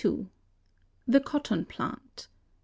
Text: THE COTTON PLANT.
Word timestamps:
THE 1.07 1.19
COTTON 1.19 1.65
PLANT. 1.65 2.27